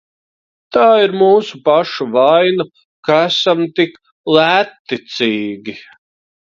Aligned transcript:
Tā 0.77 0.85
ir 1.01 1.13
mūsu 1.19 1.59
pašu 1.69 2.07
vaina, 2.15 2.67
ka 3.09 3.19
esam 3.29 3.63
tik 3.81 3.95
lētticīgi. 4.39 5.81